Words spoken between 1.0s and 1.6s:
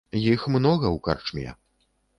карчме.